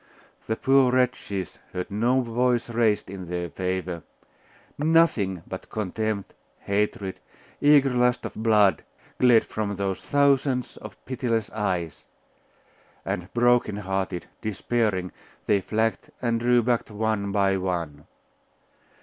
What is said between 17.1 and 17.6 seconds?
by